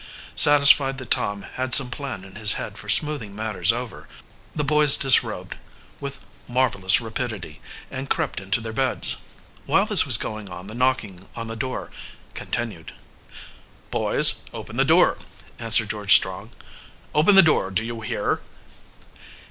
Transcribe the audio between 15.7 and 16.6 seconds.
George Strong.